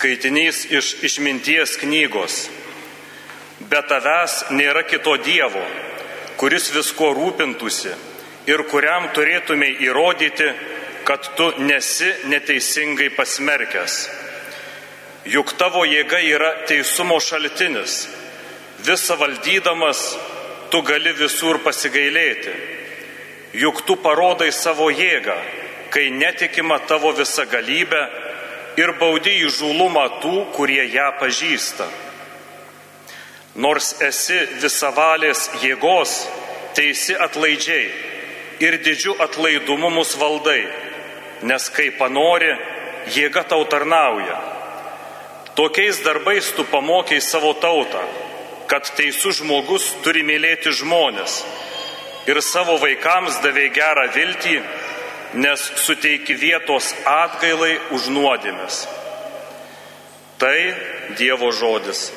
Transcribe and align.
Skaitinys 0.00 0.64
iš 0.72 0.94
išminties 1.04 1.74
knygos. 1.76 2.34
Be 3.68 3.80
tavęs 3.84 4.46
nėra 4.48 4.80
kito 4.88 5.12
Dievo, 5.20 5.60
kuris 6.40 6.70
visko 6.72 7.10
rūpintųsi 7.18 7.92
ir 8.48 8.62
kuriam 8.70 9.10
turėtumai 9.12 9.68
įrodyti, 9.84 10.46
kad 11.04 11.28
tu 11.36 11.50
nesi 11.60 12.08
neteisingai 12.32 13.10
pasmerkęs. 13.12 13.98
Juk 15.34 15.52
tavo 15.60 15.84
jėga 15.84 16.22
yra 16.30 16.54
teisumo 16.64 17.20
šaltinis. 17.20 17.98
Visa 18.88 19.18
valdydamas, 19.20 20.00
tu 20.72 20.80
gali 20.80 21.12
visur 21.20 21.60
pasigailėti. 21.60 22.56
Juk 23.52 23.84
tu 23.84 24.00
parodai 24.00 24.48
savo 24.48 24.88
jėgą, 24.88 25.36
kai 25.92 26.08
netikima 26.08 26.80
tavo 26.88 27.12
visa 27.20 27.44
galybė 27.44 28.29
ir 28.78 28.92
baudi 29.00 29.40
įžūlumą 29.46 30.06
tų, 30.22 30.36
kurie 30.54 30.84
ją 30.92 31.08
pažįsta. 31.20 31.88
Nors 33.60 33.96
esi 34.06 34.38
visavalės 34.62 35.48
jėgos, 35.62 36.14
teisi 36.76 37.16
atlaidžiai 37.18 37.88
ir 38.62 38.78
didžiu 38.84 39.16
atlaidumu 39.18 39.90
mus 39.90 40.14
valdai, 40.20 40.62
nes 41.42 41.68
kai 41.74 41.90
panori, 41.98 42.52
jėga 43.10 43.42
tau 43.50 43.64
tarnauja. 43.64 44.38
Tokiais 45.58 45.98
darbais 46.04 46.52
tu 46.54 46.64
pamokiai 46.64 47.20
savo 47.20 47.52
tautą, 47.58 48.02
kad 48.70 48.86
teisų 48.96 49.32
žmogus 49.40 49.88
turi 50.04 50.22
mylėti 50.22 50.70
žmonės 50.70 51.40
ir 52.30 52.38
savo 52.44 52.76
vaikams 52.78 53.40
davė 53.42 53.66
gerą 53.74 54.06
viltį, 54.14 54.60
nes 55.34 55.72
suteiki 55.84 56.34
vietos 56.34 56.94
atgailai 57.06 57.78
už 57.94 58.08
nuodėmės. 58.14 58.84
Tai 60.40 60.56
Dievo 61.18 61.50
žodis. 61.52 62.08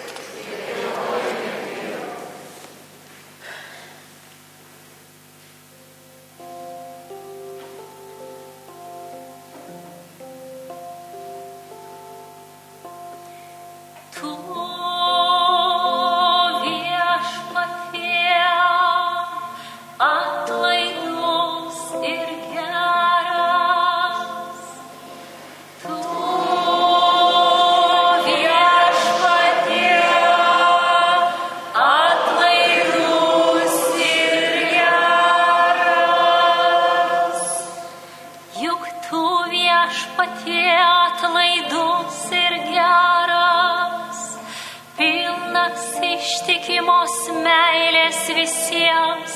Ištikimos 46.24 47.13
meilės 47.43 48.20
visiems, 48.38 49.34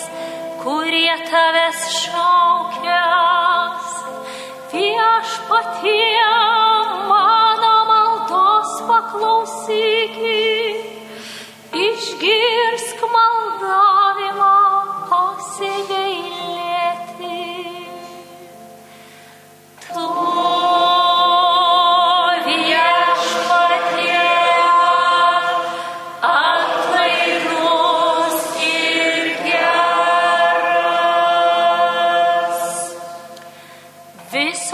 kurie 0.62 1.16
tavęs 1.28 1.82
šaukės. 1.98 3.88
Viešpatie 4.72 6.28
mano 7.10 7.76
maldos 7.92 8.72
paklausykit, 8.88 10.80
išgirsk 11.88 12.87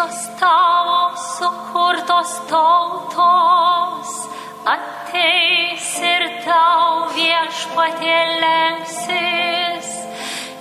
Visos 0.03 0.27
tavo 0.37 1.15
sukurtos 1.15 2.31
tautos 2.49 4.09
ateis 4.65 5.87
ir 6.01 6.23
tau 6.43 7.07
viešpatie 7.15 8.19
lenksis, 8.43 9.87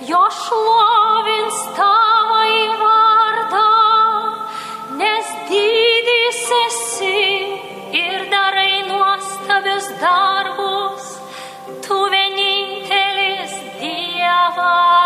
jo 0.07 0.23
šlovins 0.39 1.59
tavo 1.75 2.39
į 2.55 2.63
vardą, 2.85 3.67
nes 5.03 5.35
didis 5.51 6.41
esi 6.61 7.21
ir 7.99 8.27
darai 8.31 8.83
nuostabius 8.87 9.91
darbus, 9.99 11.15
tu 11.83 12.03
vienintelis 12.15 13.57
Dievas. 13.79 15.02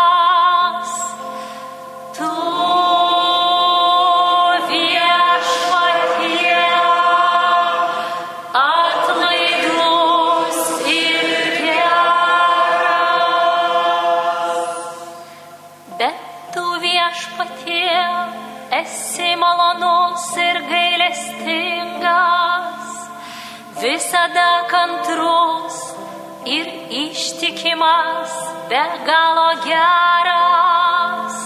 Ištikimas, 27.78 28.30
be 28.68 28.82
galo 29.06 29.50
geras. 29.64 31.36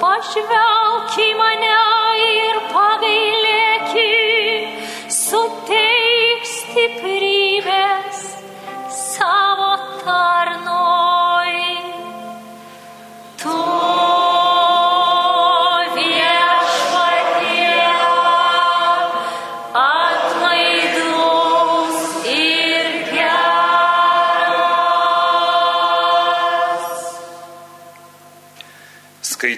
Pažvelk 0.00 1.18
į 1.18 1.28
mane 1.38 1.74
ir 2.26 2.60
pagailėki, 2.72 4.12
suteik 5.08 6.48
stiprybės 6.52 8.24
savo 8.88 9.76
tarnoj. 10.04 10.35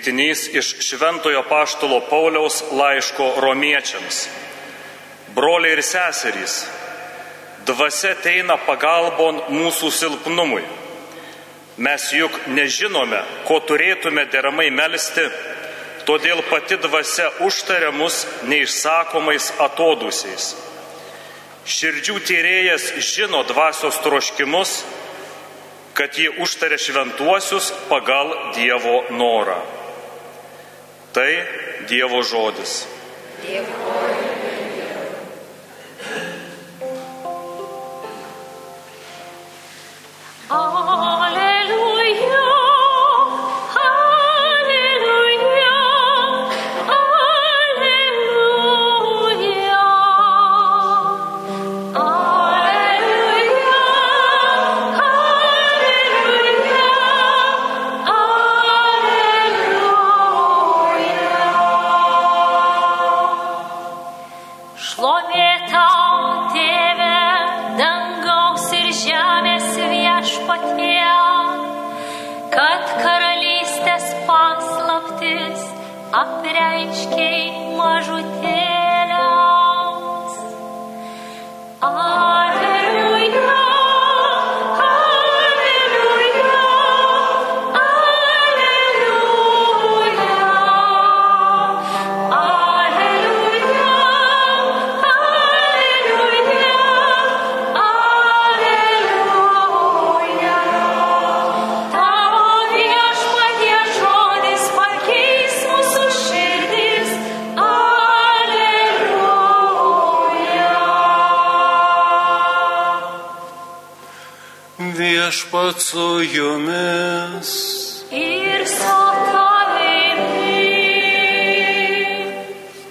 Skaitinys 0.08 0.48
iš 0.54 0.76
Šventojo 0.80 1.42
Paštalo 1.48 2.00
Pauliaus 2.10 2.64
laiško 2.72 3.34
romiečiams. 3.36 4.28
Broliai 5.34 5.72
ir 5.76 5.82
seserys, 5.84 6.64
dvasia 7.68 8.14
ateina 8.16 8.56
pagalbon 8.56 9.42
mūsų 9.52 9.90
silpnumui. 9.92 10.64
Mes 11.76 12.08
juk 12.16 12.32
nežinome, 12.48 13.20
ko 13.44 13.60
turėtume 13.60 14.24
deramai 14.32 14.70
melstį, 14.72 15.28
todėl 16.08 16.40
pati 16.48 16.80
dvasia 16.80 17.28
užtaria 17.44 17.92
mus 17.92 18.24
neišsakomais 18.48 19.52
atodusiais. 19.60 20.54
Širdžių 21.68 22.16
tyrėjas 22.24 22.94
žino 23.04 23.44
dvasios 23.44 24.00
troškimus, 24.00 24.78
kad 25.92 26.16
jie 26.16 26.30
užtaria 26.40 26.80
šventuosius 26.80 27.74
pagal 27.92 28.32
Dievo 28.56 29.02
norą. 29.10 29.77
Tai 31.12 31.30
Dievo 31.88 32.22
žodis. 32.22 32.86
Alleluia, 33.40 34.17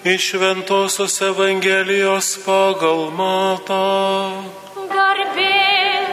Iš 0.07 0.33
Ventosios 0.33 1.19
Evangelijos 1.21 2.38
pagal 2.45 3.09
matą. 3.12 3.80
Garbė 4.88 5.57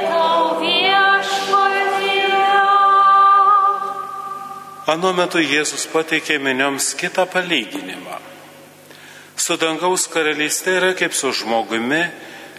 tau 0.00 0.58
viešpatie. 0.58 2.40
Anu 4.90 5.12
metu 5.14 5.38
Jėzus 5.38 5.86
pateikė 5.94 6.40
minioms 6.42 6.90
kitą 6.98 7.28
palyginimą. 7.30 8.18
Su 9.38 9.60
dangaus 9.62 10.08
karalystė 10.10 10.74
yra 10.80 10.90
kaip 10.98 11.14
su 11.14 11.30
žmogumi, 11.30 12.02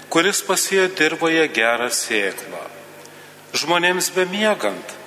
kuris 0.08 0.40
pasėjo 0.48 0.88
dirboje 0.96 1.50
gerą 1.52 1.92
sėklą. 1.92 2.64
Žmonėms 3.52 4.14
bemiegant 4.16 4.98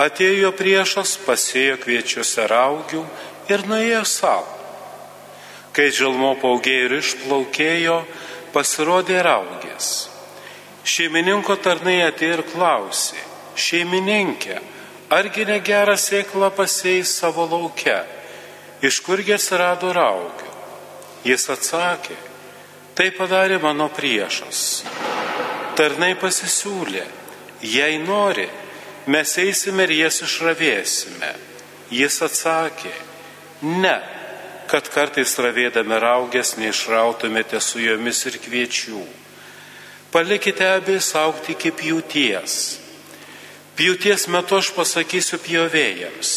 atėjo 0.00 0.56
priešas, 0.56 1.18
pasėjo 1.28 1.82
kviečius 1.84 2.38
ir 2.40 2.60
augių 2.64 3.04
ir 3.52 3.68
nuėjo 3.68 4.06
savo. 4.08 4.55
Kai 5.76 5.90
žilmo 5.92 6.32
paugėjo 6.40 6.84
ir 6.86 6.94
išplaukėjo, 7.02 7.96
pasirodė 8.54 9.18
raugės. 9.26 10.08
Šeimininko 10.86 11.58
tarnai 11.60 11.98
atėjo 12.06 12.38
ir 12.38 12.42
klausė, 12.48 13.18
šeimininkė, 13.60 14.56
argi 15.12 15.44
negerą 15.44 15.98
sėklą 16.00 16.48
pasėjai 16.56 17.04
savo 17.10 17.44
laukia, 17.50 17.98
iš 18.80 19.02
kurgi 19.04 19.36
atsirado 19.36 19.92
raugių? 19.92 20.48
Jis 21.26 21.44
atsakė, 21.52 22.16
tai 22.96 23.10
padarė 23.12 23.60
mano 23.60 23.90
priešas. 23.92 24.86
Tarnai 25.76 26.14
pasisiūlė, 26.16 27.04
jei 27.60 27.98
nori, 28.00 28.46
mes 29.12 29.36
eisime 29.42 29.84
ir 29.84 29.96
jas 30.06 30.22
išravėsime. 30.24 31.34
Jis 31.92 32.22
atsakė, 32.24 32.94
ne, 33.82 33.98
kad 34.70 34.88
kartais 34.92 35.36
ravėdami 35.38 35.98
raugės 36.02 36.56
neišrautumėte 36.60 37.60
su 37.62 37.80
jomis 37.82 38.24
ir 38.28 38.38
kviečių. 38.42 39.02
Palikite 40.12 40.66
abi 40.76 40.98
saukti 41.02 41.54
iki 41.56 41.72
pjūties. 41.76 42.58
Pjūties 43.76 44.26
metu 44.32 44.56
aš 44.56 44.70
pasakysiu 44.76 45.38
pjovėjams. 45.44 46.34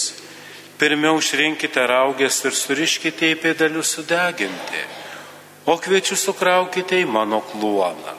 Pirmiau 0.80 1.20
išrinkite 1.20 1.84
raugės 1.88 2.40
ir 2.48 2.56
suriškite 2.56 3.34
į 3.34 3.38
pėdelius 3.40 3.94
sudeginti, 3.98 4.84
o 5.68 5.76
kviečius 5.76 6.24
sukraukite 6.28 7.00
į 7.04 7.08
mano 7.08 7.42
kluoną. 7.52 8.16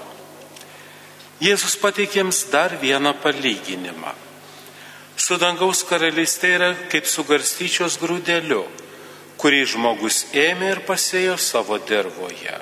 Jėzus 1.40 1.78
pateikėms 1.80 2.42
dar 2.52 2.74
vieną 2.82 3.14
palyginimą. 3.22 4.12
Su 5.16 5.38
dangaus 5.40 5.80
karalystė 5.88 6.50
yra 6.56 6.70
kaip 6.92 7.08
su 7.08 7.24
garstyčios 7.28 7.96
grūdeliu, 8.00 8.66
kurį 9.40 9.64
žmogus 9.72 10.26
ėmė 10.36 10.74
ir 10.74 10.82
pasėjo 10.88 11.38
savo 11.40 11.78
dirboje. 11.88 12.58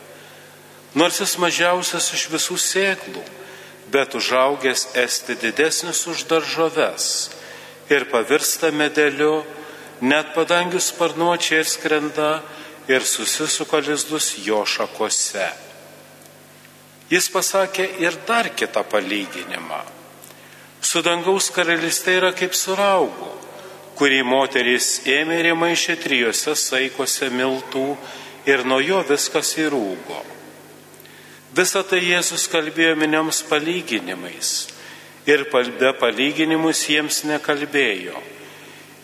Nors 0.95 1.19
jis 1.21 1.35
mažiausias 1.43 2.13
iš 2.15 2.29
visų 2.33 2.57
sėklų, 2.63 3.23
bet 3.93 4.15
užaugęs 4.15 4.89
esti 5.03 5.37
didesnis 5.43 6.07
už 6.07 6.25
daržoves 6.31 7.31
ir 7.91 8.07
pavirsta 8.13 8.71
medeliu, 8.71 9.43
net 10.01 10.35
padangių 10.37 10.81
sparnuočiai 10.81 11.63
ir 11.63 11.69
skrenda 11.69 12.31
ir 12.89 13.05
susisuka 13.05 13.81
lizdus 13.85 14.35
jo 14.45 14.63
šakose. 14.65 15.49
Jis 17.09 17.29
pasakė 17.33 17.87
ir 18.05 18.17
dar 18.29 18.51
kitą 18.53 18.85
palyginimą. 18.85 19.81
Su 20.85 21.03
dangaus 21.03 21.49
karalystė 21.51 22.19
yra 22.21 22.33
kaip 22.37 22.55
su 22.55 22.77
raugu, 22.77 23.31
kurį 23.99 24.23
moterys 24.23 25.01
ėmė 25.11 25.41
ir 25.43 25.53
įmaišė 25.53 25.99
trijose 26.01 26.55
saikose 26.57 27.29
miltų 27.35 27.87
ir 28.47 28.65
nuo 28.65 28.79
jo 28.81 29.03
viskas 29.09 29.57
įrūgo. 29.59 30.23
Visą 31.59 31.83
tai 31.83 32.03
Jėzus 32.05 32.47
kalbėjo 32.53 32.95
minioms 33.01 33.43
palyginimais 33.49 34.69
ir 35.29 35.45
be 35.51 35.93
palyginimus 36.01 36.85
jiems 36.89 37.25
nekalbėjo. 37.29 38.17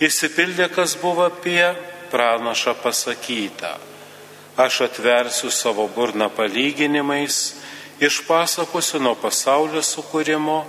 Įsipildė, 0.01 0.69
kas 0.73 0.97
buvo 1.01 1.27
apie 1.27 1.75
pranašą 2.11 2.75
pasakyta. 2.83 3.79
Aš 4.57 4.81
atversiu 4.87 5.51
savo 5.51 5.89
burną 5.89 6.31
palyginimais, 6.31 7.57
išpasakosiu 8.01 9.01
nuo 9.03 9.15
pasaulio 9.19 9.83
sukūrimo 9.83 10.63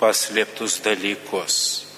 paslėptus 0.00 0.80
dalykus. 0.84 1.89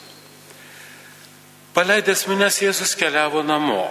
Paleidęs 1.73 2.27
minės 2.29 2.59
Jėzus 2.61 2.91
keliavo 3.01 3.41
namo. 3.49 3.87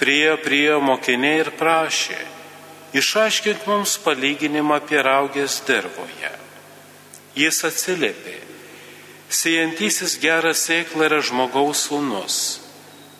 Priejo 0.00 0.38
prie 0.40 0.78
mokiniai 0.80 1.42
ir 1.42 1.50
prašė, 1.58 2.16
išaiškink 2.96 3.66
mums 3.68 3.98
palyginimą 4.00 4.78
apie 4.80 5.02
raugės 5.04 5.58
dirboje. 5.68 6.30
Jis 7.36 7.58
atsiliepė, 7.68 8.38
siejantysis 9.28 10.14
gerą 10.22 10.54
sėklą 10.56 11.04
yra 11.10 11.18
žmogaus 11.20 11.82
sūnus, 11.90 12.36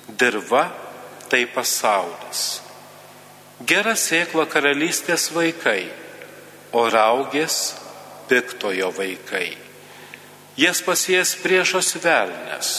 dirba 0.08 0.62
tai 1.28 1.42
pasaulis. 1.52 2.62
Gera 3.60 3.92
sėkla 3.92 4.46
karalystės 4.48 5.26
vaikai, 5.36 5.82
o 6.72 6.86
raugės 6.88 7.74
piktojo 8.30 8.88
vaikai. 8.96 9.52
Jas 10.56 10.80
pasies 10.80 11.34
priešas 11.44 11.92
velnes. 12.00 12.72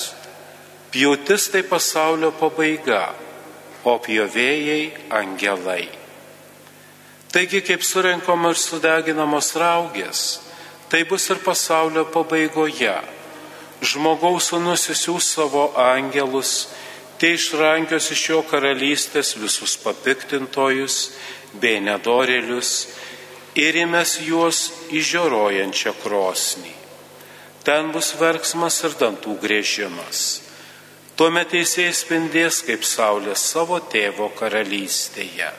Pjūtis 0.91 1.45
tai 1.53 1.61
pasaulio 1.63 2.33
pabaiga, 2.35 3.13
o 3.87 3.93
pjovėjai 4.03 4.81
angelai. 5.15 5.85
Taigi, 7.31 7.61
kaip 7.63 7.85
surinkamos 7.87 8.57
ir 8.57 8.59
sudeginamos 8.59 9.53
raugės, 9.55 10.23
tai 10.91 11.05
bus 11.07 11.29
ir 11.31 11.39
pasaulio 11.45 12.03
pabaigoje. 12.11 12.97
Žmogaus 13.81 14.51
sūnus 14.51 14.89
įsiūs 14.91 15.31
savo 15.37 15.69
angelus, 15.79 16.67
tai 17.15 17.37
išrankios 17.37 18.11
iš 18.11 18.25
jo 18.33 18.41
karalystės 18.51 19.37
visus 19.39 19.77
papiktintojus 19.79 20.99
bei 21.55 21.79
nedorėlius 21.79 22.75
ir 23.55 23.79
įmes 23.87 24.19
juos 24.27 24.67
į 24.91 25.07
žioruojančią 25.13 25.95
krosnį. 26.03 26.75
Ten 27.63 27.95
bus 27.95 28.11
verksmas 28.19 28.83
ir 28.83 28.99
dantų 28.99 29.39
grėžimas. 29.39 30.50
Tuomet 31.19 31.51
teisėjai 31.53 31.93
spindės 31.93 32.61
kaip 32.65 32.83
saulė 32.87 33.35
savo 33.37 33.79
tėvo 33.91 34.29
karalystėje. 34.37 35.51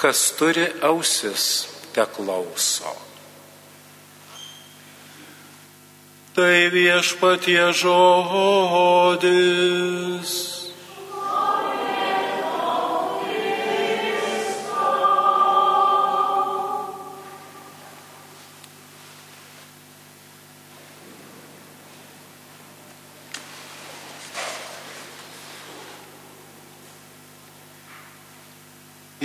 Kas 0.00 0.32
turi 0.38 0.66
ausis, 0.84 1.68
te 1.92 2.04
klauso. 2.16 2.92
Tai 6.36 6.68
viešpatie 6.68 7.72
žodis. 7.72 9.26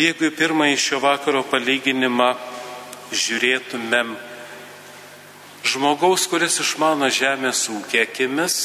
Jeigu 0.01 0.31
į 0.31 0.33
pirmąjį 0.33 0.77
šio 0.81 0.97
vakaro 1.03 1.43
palyginimą 1.45 2.31
žiūrėtumėm 3.13 4.15
žmogaus, 5.67 6.23
kuris 6.31 6.57
išmano 6.63 7.09
žemės 7.13 7.67
ūkį 7.69 7.99
akimis, 8.07 8.55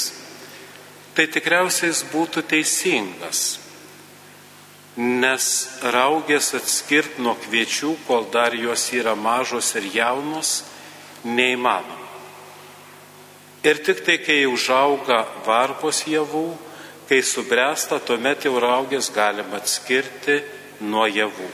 tai 1.12 1.26
tikriausiai 1.34 1.90
jis 1.90 2.00
būtų 2.14 2.46
teisingas, 2.54 3.42
nes 4.96 5.50
raugės 5.84 6.54
atskirti 6.56 7.20
nuo 7.20 7.36
kviečių, 7.44 7.92
kol 8.08 8.30
dar 8.32 8.56
jos 8.56 8.88
yra 8.96 9.12
mažos 9.12 9.74
ir 9.76 9.90
jaunos, 9.92 10.62
neįmanoma. 11.26 12.04
Ir 13.66 13.82
tik 13.84 14.06
tai, 14.06 14.16
kai 14.24 14.44
užauga 14.48 15.26
varpos 15.44 16.06
javų, 16.08 16.48
kai 17.10 17.20
subręsta, 17.20 18.00
tuomet 18.00 18.46
jau 18.48 18.56
raugės 18.62 19.12
galima 19.12 19.60
atskirti 19.60 20.40
nuo 20.80 21.06
javų. 21.08 21.48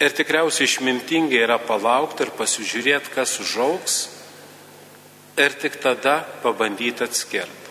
Ir 0.00 0.12
tikriausiai 0.12 0.68
išmintingai 0.68 1.40
yra 1.40 1.56
palaukti 1.62 2.26
ir 2.26 2.32
pasižiūrėti, 2.36 3.12
kas 3.14 3.38
užauks, 3.40 3.96
ir 5.36 5.56
tik 5.60 5.78
tada 5.80 6.20
pabandyti 6.42 7.04
atskirti. 7.04 7.64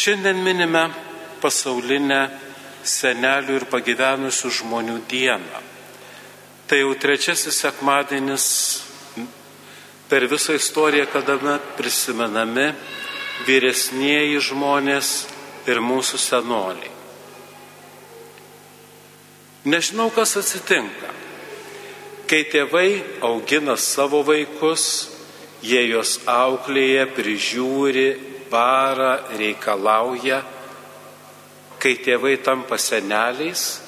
Šiandien 0.00 0.40
minime 0.44 0.86
pasaulinę 1.40 2.22
senelių 2.84 3.58
ir 3.60 3.66
pagyvenusių 3.72 4.52
žmonių 4.60 5.00
dieną. 5.08 5.60
Tai 6.68 6.78
jau 6.80 6.94
trečiasis 6.94 7.58
sekmadienis 7.60 8.46
per 10.08 10.24
visą 10.30 10.54
istoriją, 10.56 11.08
kada 11.12 11.58
prisimenami 11.76 12.70
vyresnieji 13.46 14.40
žmonės 14.48 15.10
ir 15.68 15.80
mūsų 15.84 16.18
senoliai. 16.20 16.99
Nežinau, 19.64 20.08
kas 20.08 20.38
atsitinka. 20.40 21.10
Kai 22.30 22.44
tėvai 22.48 23.02
augina 23.26 23.74
savo 23.76 24.22
vaikus, 24.24 24.84
jie 25.60 25.82
juos 25.90 26.16
auklėja, 26.30 27.04
prižiūri, 27.12 28.08
bara, 28.48 29.18
reikalauja. 29.36 30.40
Kai 31.80 31.92
tėvai 32.00 32.38
tampa 32.44 32.78
seneliais, 32.80 33.82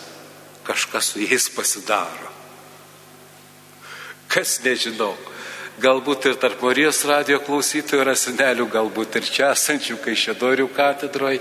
kažkas 0.66 1.12
su 1.12 1.22
jais 1.24 1.48
pasidaro. 1.52 2.28
Kas 4.32 4.58
nežinau. 4.64 5.14
Galbūt 5.80 6.28
ir 6.28 6.36
tarp 6.36 6.60
Marijos 6.60 7.00
radio 7.08 7.38
klausytojų 7.40 8.04
yra 8.04 8.12
senelių, 8.16 8.68
galbūt 8.68 9.16
ir 9.22 9.24
čia 9.24 9.48
esančių 9.56 9.96
Kaišėdorių 10.04 10.68
katedroje, 10.76 11.40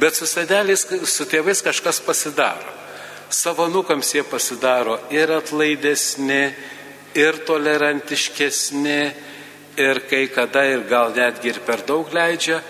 bet 0.00 0.16
su 0.16 0.24
seneliais, 0.28 0.86
su 1.04 1.28
tėvais 1.28 1.60
kažkas 1.64 2.00
pasidaro. 2.00 2.85
Savo 3.30 3.66
nukams 3.68 4.12
jie 4.14 4.22
pasidaro 4.22 4.98
ir 5.10 5.32
atlaidesni, 5.34 6.54
ir 7.14 7.40
tolerantiškesni, 7.46 9.00
ir 9.76 10.00
kai 10.10 10.26
kada 10.32 10.64
ir 10.64 10.86
gal 10.88 11.12
netgi 11.16 11.50
ir 11.50 11.60
per 11.66 11.82
daug 11.88 12.12
leidžia, 12.14 12.60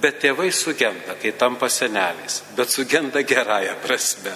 bet 0.00 0.20
tėvai 0.22 0.50
sugenda, 0.52 1.16
kai 1.20 1.32
tampa 1.38 1.68
seneliais, 1.68 2.42
bet 2.56 2.70
sugenda 2.70 3.22
gerąją 3.22 3.74
prasme. 3.82 4.32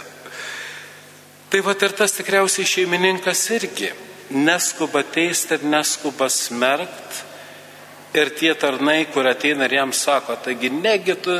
Tai 1.48 1.60
va 1.64 1.72
ir 1.72 1.94
tas 1.96 2.12
tikriausiai 2.12 2.66
šeimininkas 2.68 3.46
irgi 3.56 3.92
neskuba 4.30 5.02
teisti 5.02 5.54
ir 5.54 5.64
neskuba 5.64 6.28
smerkt. 6.28 7.24
Ir 8.14 8.30
tie 8.36 8.54
tarnai, 8.54 9.06
kur 9.12 9.26
ateina 9.28 9.66
ir 9.68 9.74
jam 9.78 9.92
sako, 9.92 10.36
taigi 10.44 10.70
negi 10.72 11.14
tu 11.20 11.34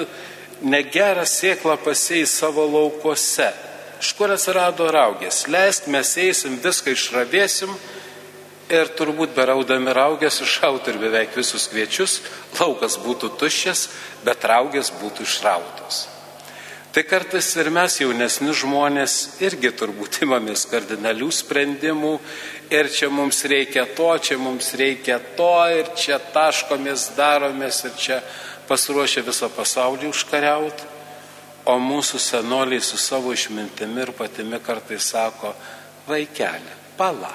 negerą 0.68 1.25
sėklą 1.25 1.78
pasėjai 1.85 2.28
savo 2.28 2.66
laukuose. 2.68 3.49
Iš 3.98 4.12
kur 4.14 4.30
atsirado 4.30 4.86
raugės? 4.94 5.46
Leisk, 5.50 5.88
mes 5.90 6.12
eisim, 6.22 6.58
viską 6.62 6.92
išravėsim 6.94 7.72
ir 8.70 8.92
turbūt 8.94 9.32
beraudami 9.34 9.94
raugės 9.96 10.42
iššauti 10.44 10.92
ir 10.92 11.00
beveik 11.02 11.34
visus 11.34 11.66
kviečius, 11.72 12.20
laukas 12.60 12.98
būtų 13.02 13.32
tuščias, 13.40 13.88
bet 14.26 14.44
raugės 14.46 14.92
būtų 15.00 15.26
išrautos. 15.26 16.04
Tai 16.94 17.02
kartais 17.04 17.48
ir 17.60 17.68
mes 17.74 17.98
jaunesni 18.00 18.54
žmonės 18.56 19.14
irgi 19.44 19.72
turbūt 19.76 20.20
imamės 20.26 20.64
kardinalių 20.70 21.28
sprendimų 21.34 22.14
ir 22.74 22.92
čia 22.94 23.10
mums 23.10 23.42
reikia 23.50 23.84
to, 23.98 24.12
čia 24.22 24.38
mums 24.38 24.70
reikia 24.78 25.18
to 25.38 25.52
ir 25.74 25.90
čia 25.98 26.20
taškomės, 26.34 27.10
daromės 27.18 27.82
ir 27.88 27.98
čia 27.98 28.20
pasiruošę 28.70 29.26
visą 29.26 29.50
pasaulį 29.52 30.12
užkariauti. 30.12 30.97
O 31.68 31.76
mūsų 31.76 32.20
senoliai 32.22 32.80
su 32.80 32.96
savo 32.96 33.34
išmintimi 33.37 34.06
ir 34.06 34.14
patimi 34.16 34.60
kartais 34.64 35.10
sako, 35.12 35.52
vaikelė, 36.08 36.76
pala, 36.96 37.34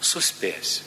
suspėsi. 0.00 0.84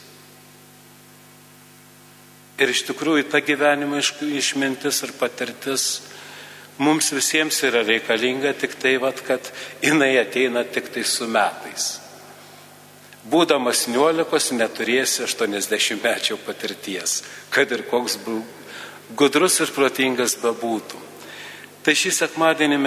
Ir 2.60 2.72
iš 2.72 2.86
tikrųjų 2.89 3.29
ta 3.32 3.39
gyvenimo 3.44 4.00
išmintis 4.00 5.03
ir 5.08 5.13
patirtis 5.20 5.86
mums 6.79 7.12
visiems 7.15 7.60
yra 7.68 7.84
reikalinga 7.88 8.51
tik 8.60 8.75
tai, 8.79 8.98
vat, 9.00 9.20
kad 9.24 9.51
jinai 9.84 10.13
ateina 10.20 10.63
tik 10.63 10.91
tai 10.91 11.03
su 11.08 11.27
metais. 11.27 11.98
Būdamas 13.29 13.86
19 13.91 14.56
neturėsi 14.56 15.25
80 15.27 16.00
mečio 16.03 16.39
patirties, 16.46 17.20
kad 17.51 17.72
ir 17.72 17.84
koks 17.91 18.18
gudrus 19.20 19.60
ir 19.60 19.75
protingas 19.75 20.38
bebūtų. 20.39 21.09
Tai 21.83 21.95
šį 21.95 22.12
sekmadienį 22.12 22.77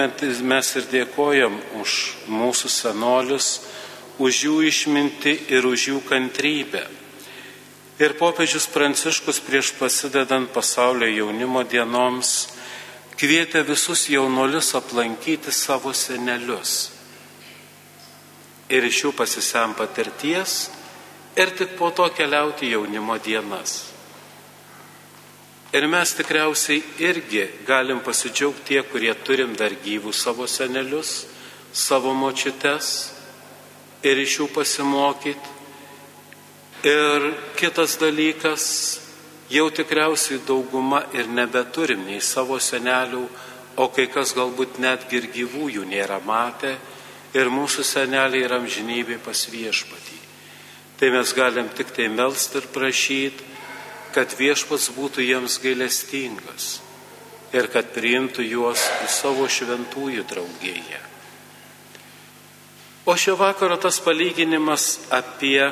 mes 0.45 0.67
ir 0.77 0.89
dėkojam 0.91 1.55
už 1.81 1.93
mūsų 2.29 2.69
senolius, 2.69 3.47
už 4.21 4.43
jų 4.45 4.57
išminti 4.69 5.33
ir 5.49 5.65
už 5.65 5.87
jų 5.89 6.01
kantrybę. 6.05 6.83
Ir 8.01 8.13
popiežius 8.17 8.67
Pranciškus 8.73 9.39
prieš 9.45 9.73
pasidedant 9.77 10.49
pasaulio 10.53 11.09
jaunimo 11.09 11.63
dienoms 11.65 12.33
kvietė 13.17 13.61
visus 13.65 14.07
jaunolius 14.09 14.73
aplankyti 14.77 15.53
savo 15.53 15.93
senelius. 15.93 16.91
Ir 18.73 18.85
iš 18.89 19.03
jų 19.05 19.13
pasisem 19.17 19.73
patirties 19.77 20.67
ir 21.37 21.53
tik 21.57 21.77
po 21.77 21.89
to 21.93 22.09
keliauti 22.13 22.73
jaunimo 22.73 23.17
dienas. 23.21 23.92
Ir 25.73 25.87
mes 25.89 26.11
tikriausiai 26.13 26.83
irgi 27.01 27.47
galim 27.65 28.03
pasidžiaugti 28.05 28.67
tie, 28.67 28.81
kurie 28.85 29.13
turim 29.25 29.55
dar 29.57 29.73
gyvų 29.73 30.11
savo 30.13 30.45
senelius, 30.45 31.23
savo 31.73 32.11
močiutes 32.13 32.89
ir 34.05 34.19
iš 34.21 34.35
jų 34.37 34.47
pasimokyti. 34.53 35.49
Ir 36.85 37.25
kitas 37.57 37.95
dalykas, 37.97 38.65
jau 39.49 39.65
tikriausiai 39.73 40.43
dauguma 40.45 41.07
ir 41.17 41.31
nebeturim 41.33 42.03
nei 42.05 42.21
savo 42.21 42.59
senelių, 42.61 43.23
o 43.81 43.87
kai 43.89 44.05
kas 44.13 44.35
galbūt 44.37 44.77
netgi 44.77 45.17
ir 45.17 45.31
gyvųjų 45.33 45.87
nėra 45.89 46.19
matę 46.21 46.75
ir 47.33 47.49
mūsų 47.49 47.81
seneliai 47.81 48.43
yra 48.45 48.59
amžinybė 48.61 49.17
pas 49.25 49.47
viešpatį. 49.49 50.19
Tai 51.01 51.09
mes 51.17 51.33
galim 51.33 51.73
tik 51.73 51.89
tai 51.97 52.11
melst 52.13 52.53
ir 52.61 52.69
prašyti, 52.69 53.52
kad 54.13 54.33
viešpats 54.37 54.91
būtų 54.95 55.25
jiems 55.25 55.57
gailestingas 55.63 56.67
ir 57.53 57.69
kad 57.73 57.91
priimtų 57.93 58.45
juos 58.45 58.81
į 59.05 59.09
savo 59.11 59.47
šventųjų 59.49 60.25
draugėje. 60.29 61.01
O 63.05 63.15
šio 63.19 63.35
vakaro 63.35 63.75
tas 63.77 63.99
palyginimas 63.99 65.09
apie 65.11 65.67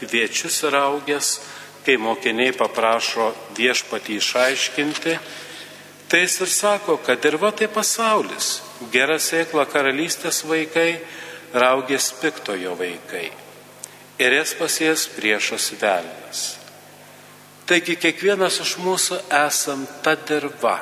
kviečius 0.00 0.62
ir 0.64 0.76
augės, 0.80 1.34
kai 1.84 1.98
mokiniai 2.00 2.54
paprašo 2.56 3.30
viešpatį 3.56 4.16
išaiškinti, 4.20 5.16
tai 6.08 6.22
jis 6.24 6.38
ir 6.40 6.52
sako, 6.52 6.96
kad 7.04 7.24
ir 7.28 7.36
va 7.40 7.52
tai 7.52 7.68
pasaulis, 7.72 8.60
gera 8.92 9.18
sėkla 9.20 9.66
karalystės 9.68 10.42
vaikai, 10.48 11.02
raugės 11.52 12.10
piktojo 12.20 12.74
vaikai. 12.80 13.28
Ir 14.20 14.36
jas 14.36 14.56
pasies 14.56 15.06
priešas 15.16 15.70
velnas. 15.80 16.59
Taigi 17.70 17.94
kiekvienas 18.02 18.56
iš 18.64 18.72
mūsų 18.82 19.16
esam 19.46 19.84
ta 20.02 20.16
dirba, 20.26 20.72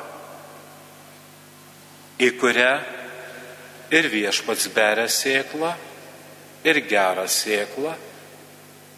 į 2.17 2.29
kurią 2.41 2.71
ir 3.93 4.07
viešpats 4.09 4.71
beria 4.73 5.05
sėklą, 5.05 5.69
ir 6.65 6.79
gerą 6.89 7.27
sėklą, 7.29 7.93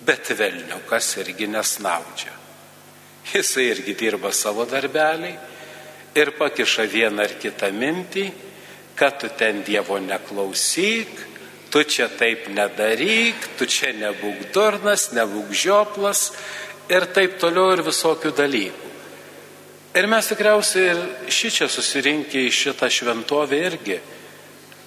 bet 0.08 0.32
velniukas 0.40 1.10
irgi 1.20 1.50
nesnaudžia. 1.52 2.32
Jisai 3.34 3.68
irgi 3.74 3.98
dirba 4.00 4.32
savo 4.32 4.64
darbelį 4.72 5.34
ir 6.16 6.32
pakiša 6.40 6.88
vieną 6.96 7.28
ar 7.28 7.36
kitą 7.44 7.74
mintį, 7.76 8.26
kad 8.96 9.20
tu 9.20 9.36
ten 9.36 9.66
Dievo 9.68 10.00
neklausyk, 10.00 11.12
tu 11.72 11.84
čia 11.84 12.08
taip 12.08 12.48
nedaryk, 12.56 13.52
tu 13.60 13.68
čia 13.68 13.92
nebūk 14.00 14.48
durnas, 14.56 15.10
nebūk 15.12 15.52
žioplas 15.52 16.30
ir 16.92 17.08
taip 17.16 17.38
toliau 17.40 17.72
ir 17.74 17.84
visokių 17.86 18.34
dalykų. 18.36 18.90
Ir 19.92 20.08
mes 20.08 20.28
tikriausiai 20.32 20.92
ir 20.94 21.00
šį 21.28 21.50
čia 21.52 21.68
susirinkę 21.72 22.46
į 22.46 22.52
šitą 22.56 22.88
šventovę 22.88 23.58
irgi 23.60 23.98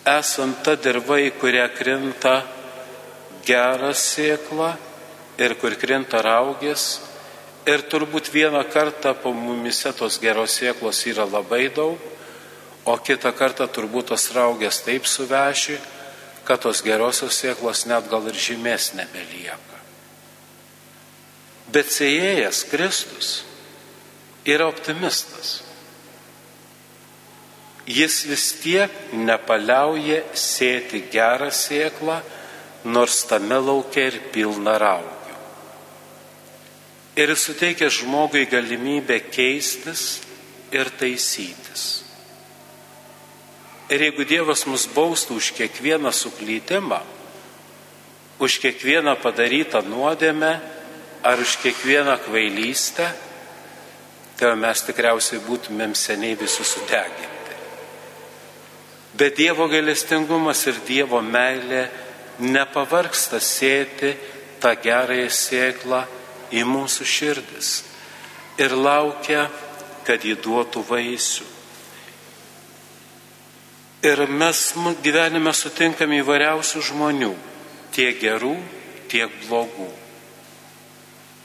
esam 0.09 0.55
ta 0.65 0.77
dirba, 0.81 1.19
į 1.21 1.35
kurią 1.41 1.67
krinta 1.77 2.39
geras 3.45 4.05
sėkla 4.15 4.71
ir 5.41 5.57
kur 5.61 5.77
krinta 5.81 6.23
raugės. 6.25 7.03
Ir 7.69 7.85
turbūt 7.89 8.29
vieną 8.33 8.61
kartą 8.73 9.15
po 9.17 9.33
mumise 9.33 9.93
tos 9.97 10.19
geros 10.21 10.57
sėklos 10.61 11.01
yra 11.09 11.25
labai 11.25 11.71
daug, 11.73 12.01
o 12.85 12.97
kitą 13.01 13.33
kartą 13.33 13.69
turbūt 13.69 14.13
tos 14.13 14.29
raugės 14.37 14.83
taip 14.85 15.09
suveši, 15.09 15.79
kad 16.45 16.61
tos 16.61 16.85
gerosios 16.85 17.41
sėklos 17.41 17.87
net 17.89 18.09
gal 18.13 18.29
ir 18.29 18.37
žymės 18.37 18.93
nebelieka. 18.97 19.74
Bet 21.75 21.91
sėjėjas 21.91 22.63
Kristus 22.71 23.31
yra 24.47 24.69
optimistas. 24.71 25.63
Jis 27.85 28.23
vis 28.31 28.47
tiek 28.63 28.93
nepaliauja 29.13 30.23
sėti 30.39 31.03
gerą 31.13 31.51
sėklą, 31.53 32.21
nors 32.85 33.25
tame 33.29 33.59
laukia 33.61 34.07
ir 34.09 34.21
pilna 34.33 34.79
raugių. 34.81 35.37
Ir 37.21 37.35
suteikia 37.39 37.91
žmogui 37.93 38.47
galimybę 38.51 39.19
keistis 39.33 40.23
ir 40.73 40.91
taisytis. 40.99 42.05
Ir 43.93 44.01
jeigu 44.07 44.25
Dievas 44.25 44.65
mus 44.67 44.87
baustų 44.89 45.37
už 45.39 45.51
kiekvieną 45.59 46.13
suklydimą, 46.13 47.03
už 48.41 48.57
kiekvieną 48.63 49.19
padarytą 49.21 49.85
nuodėmę 49.85 50.55
ar 51.25 51.41
už 51.41 51.57
kiekvieną 51.63 52.19
kvailystę, 52.27 53.07
tai 54.37 54.53
mes 54.61 54.83
tikriausiai 54.85 55.41
būtumėm 55.47 55.95
seniai 55.97 56.37
visus 56.37 56.75
sudeginti. 56.75 57.55
Bet 59.15 59.39
Dievo 59.39 59.69
gailestingumas 59.71 60.67
ir 60.69 60.81
Dievo 60.85 61.23
meilė 61.23 61.87
nepavarksta 62.45 63.41
sėti 63.41 64.13
tą 64.61 64.75
gerąją 64.83 65.31
sėklą 65.31 66.03
į 66.53 66.67
mūsų 66.67 67.07
širdis 67.09 67.73
ir 68.61 68.75
laukia, 68.77 69.49
kad 70.05 70.25
jį 70.25 70.37
duotų 70.45 70.85
vaisių. 70.91 71.47
Ir 74.05 74.27
mes 74.29 74.67
gyvenime 75.01 75.55
sutinkame 75.57 76.21
įvairiausių 76.21 76.83
žmonių, 76.91 77.33
tiek 77.97 78.19
gerų, 78.21 78.59
tiek 79.09 79.33
blogų. 79.47 80.04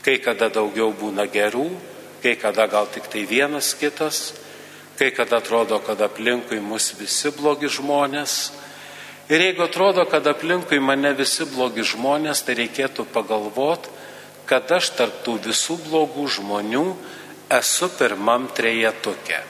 Kai 0.06 0.18
kada 0.24 0.48
daugiau 0.48 0.94
būna 0.96 1.25
gerų, 1.27 1.68
kai 2.24 2.36
kada 2.39 2.68
gal 2.72 2.88
tik 2.91 3.10
tai 3.12 3.25
vienas 3.27 3.74
kitas, 3.75 4.34
kai 5.00 5.12
kada 5.15 5.39
atrodo, 5.39 5.79
kad 5.84 6.01
aplinkui 6.01 6.60
mus 6.60 6.94
visi 7.00 7.32
blogi 7.36 7.68
žmonės. 7.72 8.51
Ir 9.29 9.44
jeigu 9.44 9.63
atrodo, 9.68 10.06
kad 10.10 10.27
aplinkui 10.27 10.79
mane 10.79 11.13
visi 11.15 11.46
blogi 11.51 11.86
žmonės, 11.86 12.44
tai 12.44 12.58
reikėtų 12.60 13.06
pagalvot, 13.13 13.88
kad 14.50 14.72
aš 14.72 14.94
tarptų 14.98 15.38
visų 15.46 15.77
blogų 15.86 16.25
žmonių 16.39 16.86
esu 17.60 17.91
pirmam 18.00 18.48
trejetuke. 18.56 19.44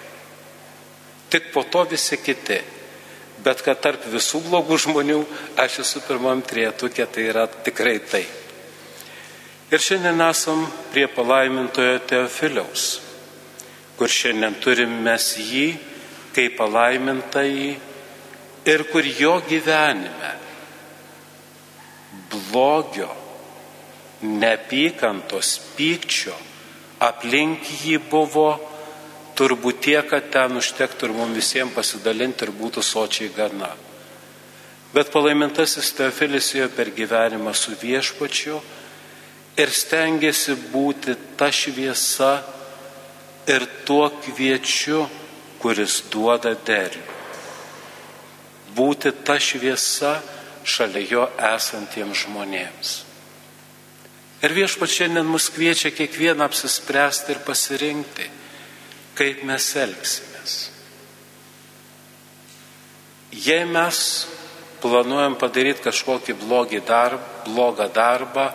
Tik 1.29 1.53
po 1.53 1.63
to 1.63 1.85
visi 1.89 2.17
kiti. 2.17 2.59
Bet 3.39 3.61
kad 3.63 3.79
tarp 3.79 4.03
visų 4.11 4.41
blogų 4.49 4.75
žmonių 4.83 5.21
aš 5.61 5.79
esu 5.85 6.01
pirmam 6.03 6.41
trejetuke, 6.43 7.05
tai 7.07 7.29
yra 7.31 7.47
tikrai 7.47 7.99
tai. 8.03 8.25
Ir 9.69 9.81
šiandien 9.83 10.21
esam 10.29 10.65
prie 10.93 11.05
palaimintojo 11.13 11.99
Teofiliaus 12.09 12.87
kur 13.99 14.07
šiandien 14.07 14.55
turim 14.63 14.93
mes 15.03 15.25
jį 15.43 15.65
kaip 16.31 16.55
palaimintąjį 16.55 17.71
ir 18.71 18.83
kur 18.93 19.07
jo 19.17 19.33
gyvenime 19.49 20.29
blogio, 22.31 23.09
neapykantos, 24.23 25.51
pykčio 25.75 26.35
aplink 27.03 27.67
jį 27.83 27.99
buvo 28.11 28.47
turbūt 29.35 29.83
tiek, 29.83 30.07
kad 30.07 30.31
ten 30.31 30.55
užtektų 30.59 31.09
ir 31.09 31.15
mums 31.19 31.35
visiems 31.35 31.75
pasidalinti 31.75 32.47
ir 32.47 32.55
būtų 32.55 32.83
sočiai 32.83 33.31
gana. 33.35 33.73
Bet 34.95 35.11
palaimintasis 35.11 35.91
Teofilis 35.97 36.53
jo 36.55 36.71
per 36.75 36.91
gyvenimą 36.95 37.51
su 37.55 37.75
viešpačiu 37.79 38.61
ir 39.59 39.71
stengiasi 39.75 40.55
būti 40.71 41.15
ta 41.37 41.49
šviesa, 41.51 42.31
ir 43.49 43.65
tuo 43.85 44.07
kviečiu, 44.23 45.03
kuris 45.59 46.03
duoda 46.11 46.53
derlių. 46.55 47.17
Būti 48.77 49.11
ta 49.25 49.39
šviesa 49.41 50.19
šalia 50.63 51.05
jo 51.09 51.27
esantiems 51.49 52.23
žmonėms. 52.23 52.91
Ir 54.45 54.55
viešpat 54.55 54.91
šiandien 54.93 55.27
mus 55.27 55.49
kviečia 55.51 55.91
kiekvieną 55.91 56.45
apsispręsti 56.45 57.33
ir 57.33 57.41
pasirinkti, 57.43 58.27
kaip 59.17 59.41
mes 59.43 59.65
elgsimės. 59.75 60.53
Jei 63.35 63.65
mes 63.67 63.99
planuojam 64.79 65.35
padaryti 65.35 65.83
kažkokį 65.83 66.37
darbą, 66.87 67.25
blogą 67.49 67.89
darbą 67.91 68.47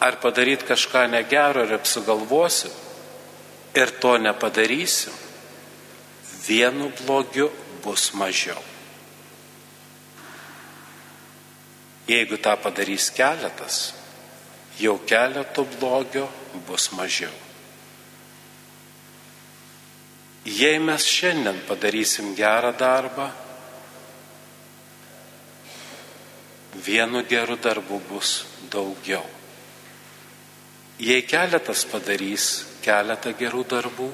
ar 0.00 0.16
padaryti 0.20 0.64
kažką 0.64 1.04
negero 1.12 1.64
ir 1.66 1.74
apsigalvosim, 1.76 2.72
ir 3.74 3.90
to 4.00 4.16
nepadarysim, 4.18 5.12
vienu 6.46 6.90
blogiu 7.02 7.50
bus 7.84 8.10
mažiau. 8.14 8.62
Jeigu 12.08 12.40
tą 12.42 12.56
padarys 12.58 13.10
keletas, 13.14 13.92
jau 14.80 14.96
keleto 15.06 15.64
blogio 15.78 16.26
bus 16.66 16.90
mažiau. 16.96 17.34
Jei 20.44 20.80
mes 20.80 21.04
šiandien 21.04 21.60
padarysim 21.68 22.32
gerą 22.34 22.72
darbą, 22.72 23.28
vienu 26.86 27.22
geru 27.28 27.60
darbu 27.60 28.00
bus 28.08 28.40
daugiau. 28.72 29.39
Jei 31.00 31.22
keletas 31.24 31.86
padarys 31.88 32.66
keletą 32.84 33.32
gerų 33.36 33.64
darbų, 33.68 34.08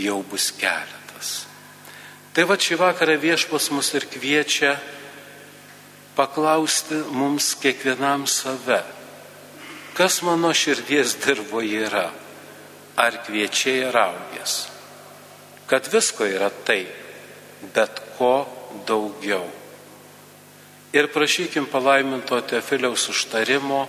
jau 0.00 0.20
bus 0.28 0.50
keletas. 0.56 1.46
Tai 2.32 2.44
va 2.48 2.56
šį 2.60 2.78
vakarą 2.80 3.16
viešpas 3.20 3.70
mus 3.72 3.92
ir 3.96 4.06
kviečia 4.12 4.74
paklausti 6.16 7.02
mums 7.12 7.54
kiekvienam 7.60 8.26
save, 8.28 8.80
kas 9.96 10.22
mano 10.24 10.52
širdies 10.56 11.16
dirboje 11.24 11.84
yra, 11.88 12.08
ar 12.96 13.20
kviečiai 13.24 13.84
ar 13.90 14.00
augės. 14.06 14.66
Kad 15.68 15.88
visko 15.92 16.24
yra 16.28 16.48
taip, 16.64 16.92
bet 17.74 18.00
ko 18.16 18.46
daugiau. 18.88 19.44
Ir 20.96 21.08
prašykim 21.12 21.66
palaiminto 21.68 22.38
Tefiliaus 22.40 23.08
užtarimo, 23.12 23.84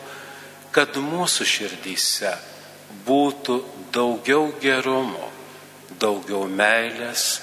kad 0.77 0.93
mūsų 1.01 1.45
širdyse 1.49 2.35
būtų 3.07 3.55
daugiau 3.95 4.51
gerumo, 4.61 5.31
daugiau 5.97 6.45
meilės 6.45 7.39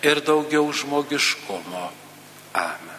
ir 0.00 0.22
daugiau 0.24 0.70
žmogiškumo. 0.72 1.84
Amen. 2.56 2.97